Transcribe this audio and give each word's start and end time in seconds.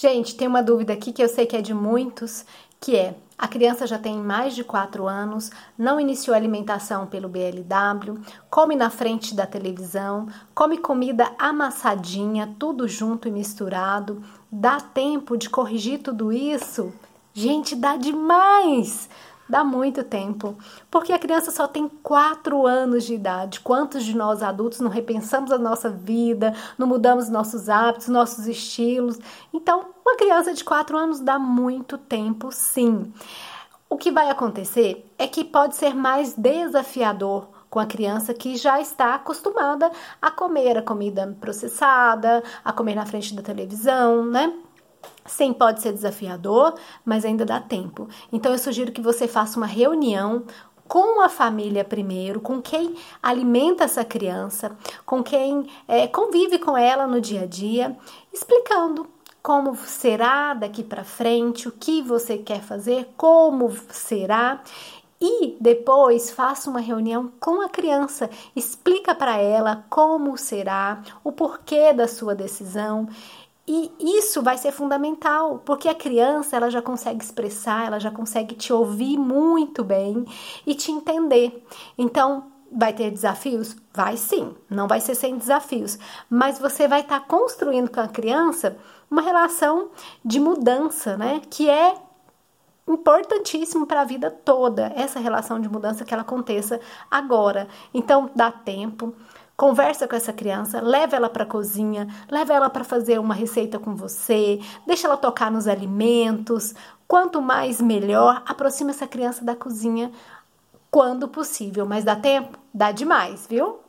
Gente, 0.00 0.34
tem 0.34 0.48
uma 0.48 0.62
dúvida 0.62 0.94
aqui 0.94 1.12
que 1.12 1.22
eu 1.22 1.28
sei 1.28 1.44
que 1.44 1.54
é 1.54 1.60
de 1.60 1.74
muitos, 1.74 2.46
que 2.80 2.96
é 2.96 3.14
a 3.36 3.46
criança 3.46 3.86
já 3.86 3.98
tem 3.98 4.16
mais 4.16 4.54
de 4.54 4.64
4 4.64 5.06
anos, 5.06 5.50
não 5.76 6.00
iniciou 6.00 6.34
alimentação 6.34 7.06
pelo 7.06 7.28
BLW, 7.28 8.18
come 8.48 8.74
na 8.74 8.88
frente 8.88 9.34
da 9.34 9.46
televisão, 9.46 10.26
come 10.54 10.78
comida 10.78 11.30
amassadinha, 11.38 12.54
tudo 12.58 12.88
junto 12.88 13.28
e 13.28 13.30
misturado. 13.30 14.22
Dá 14.50 14.80
tempo 14.80 15.36
de 15.36 15.50
corrigir 15.50 16.00
tudo 16.00 16.32
isso? 16.32 16.94
Gente, 17.34 17.76
dá 17.76 17.98
demais! 17.98 19.06
Dá 19.50 19.64
muito 19.64 20.04
tempo, 20.04 20.56
porque 20.88 21.12
a 21.12 21.18
criança 21.18 21.50
só 21.50 21.66
tem 21.66 21.88
4 21.88 22.68
anos 22.68 23.02
de 23.02 23.14
idade. 23.14 23.58
Quantos 23.58 24.04
de 24.04 24.16
nós 24.16 24.44
adultos 24.44 24.78
não 24.78 24.88
repensamos 24.88 25.50
a 25.50 25.58
nossa 25.58 25.90
vida, 25.90 26.54
não 26.78 26.86
mudamos 26.86 27.28
nossos 27.28 27.68
hábitos, 27.68 28.06
nossos 28.06 28.46
estilos? 28.46 29.18
Então, 29.52 29.86
uma 30.06 30.16
criança 30.16 30.54
de 30.54 30.62
4 30.62 30.96
anos 30.96 31.18
dá 31.18 31.36
muito 31.36 31.98
tempo, 31.98 32.52
sim. 32.52 33.12
O 33.88 33.96
que 33.96 34.12
vai 34.12 34.30
acontecer 34.30 35.04
é 35.18 35.26
que 35.26 35.42
pode 35.42 35.74
ser 35.74 35.96
mais 35.96 36.32
desafiador 36.34 37.48
com 37.68 37.80
a 37.80 37.86
criança 37.86 38.32
que 38.32 38.56
já 38.56 38.80
está 38.80 39.16
acostumada 39.16 39.90
a 40.22 40.30
comer 40.30 40.78
a 40.78 40.82
comida 40.82 41.36
processada, 41.40 42.40
a 42.64 42.72
comer 42.72 42.94
na 42.94 43.04
frente 43.04 43.34
da 43.34 43.42
televisão, 43.42 44.24
né? 44.24 44.52
Sim, 45.30 45.52
pode 45.52 45.80
ser 45.80 45.92
desafiador, 45.92 46.74
mas 47.04 47.24
ainda 47.24 47.44
dá 47.44 47.60
tempo. 47.60 48.08
Então 48.32 48.50
eu 48.50 48.58
sugiro 48.58 48.90
que 48.90 49.00
você 49.00 49.28
faça 49.28 49.56
uma 49.56 49.66
reunião 49.66 50.42
com 50.88 51.22
a 51.22 51.28
família 51.28 51.84
primeiro, 51.84 52.40
com 52.40 52.60
quem 52.60 52.96
alimenta 53.22 53.84
essa 53.84 54.04
criança, 54.04 54.76
com 55.06 55.22
quem 55.22 55.68
é, 55.86 56.08
convive 56.08 56.58
com 56.58 56.76
ela 56.76 57.06
no 57.06 57.20
dia 57.20 57.42
a 57.42 57.46
dia, 57.46 57.96
explicando 58.32 59.06
como 59.40 59.76
será 59.76 60.52
daqui 60.52 60.82
para 60.82 61.04
frente, 61.04 61.68
o 61.68 61.72
que 61.72 62.02
você 62.02 62.36
quer 62.36 62.60
fazer, 62.60 63.08
como 63.16 63.70
será. 63.88 64.60
E 65.20 65.56
depois 65.60 66.32
faça 66.32 66.68
uma 66.68 66.80
reunião 66.80 67.30
com 67.38 67.60
a 67.60 67.68
criança, 67.68 68.28
explica 68.56 69.14
para 69.14 69.36
ela 69.36 69.84
como 69.88 70.36
será, 70.36 71.02
o 71.22 71.30
porquê 71.30 71.92
da 71.92 72.08
sua 72.08 72.34
decisão 72.34 73.06
e 73.66 73.92
isso 74.18 74.42
vai 74.42 74.58
ser 74.58 74.72
fundamental, 74.72 75.62
porque 75.64 75.88
a 75.88 75.94
criança 75.94 76.56
ela 76.56 76.70
já 76.70 76.82
consegue 76.82 77.22
expressar, 77.22 77.86
ela 77.86 78.00
já 78.00 78.10
consegue 78.10 78.54
te 78.54 78.72
ouvir 78.72 79.16
muito 79.16 79.84
bem 79.84 80.24
e 80.66 80.74
te 80.74 80.90
entender. 80.90 81.64
Então, 81.96 82.44
vai 82.70 82.92
ter 82.92 83.10
desafios? 83.10 83.76
Vai 83.92 84.16
sim, 84.16 84.54
não 84.68 84.86
vai 84.86 85.00
ser 85.00 85.14
sem 85.14 85.36
desafios, 85.36 85.98
mas 86.28 86.58
você 86.58 86.86
vai 86.86 87.00
estar 87.00 87.20
tá 87.20 87.26
construindo 87.26 87.90
com 87.90 88.00
a 88.00 88.08
criança 88.08 88.76
uma 89.10 89.22
relação 89.22 89.90
de 90.24 90.38
mudança, 90.38 91.16
né? 91.16 91.40
Que 91.50 91.68
é 91.68 91.94
importantíssimo 92.86 93.86
para 93.86 94.00
a 94.00 94.04
vida 94.04 94.30
toda, 94.30 94.92
essa 94.96 95.20
relação 95.20 95.60
de 95.60 95.68
mudança 95.68 96.04
que 96.04 96.12
ela 96.12 96.22
aconteça 96.22 96.80
agora. 97.10 97.68
Então, 97.94 98.30
dá 98.34 98.50
tempo 98.50 99.14
Conversa 99.60 100.08
com 100.08 100.16
essa 100.16 100.32
criança, 100.32 100.80
leva 100.80 101.16
ela 101.16 101.28
para 101.28 101.42
a 101.42 101.46
cozinha, 101.46 102.08
leva 102.30 102.54
ela 102.54 102.70
para 102.70 102.82
fazer 102.82 103.20
uma 103.20 103.34
receita 103.34 103.78
com 103.78 103.94
você, 103.94 104.58
deixa 104.86 105.06
ela 105.06 105.18
tocar 105.18 105.50
nos 105.50 105.68
alimentos. 105.68 106.74
Quanto 107.06 107.42
mais 107.42 107.78
melhor, 107.78 108.42
aproxima 108.46 108.88
essa 108.88 109.06
criança 109.06 109.44
da 109.44 109.54
cozinha 109.54 110.10
quando 110.90 111.28
possível, 111.28 111.84
mas 111.84 112.04
dá 112.04 112.16
tempo? 112.16 112.58
Dá 112.72 112.90
demais, 112.90 113.46
viu? 113.46 113.80